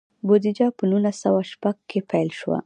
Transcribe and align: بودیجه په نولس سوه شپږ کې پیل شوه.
بودیجه 0.27 0.67
په 0.77 0.83
نولس 0.91 1.17
سوه 1.23 1.41
شپږ 1.51 1.77
کې 1.89 1.99
پیل 2.09 2.29
شوه. 2.39 2.59